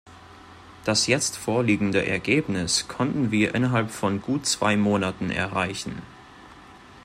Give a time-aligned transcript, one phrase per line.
[0.83, 6.01] Das jetzt vorliegende Ergebnis konnten wir innerhalb von gut zwei Monaten erreichen.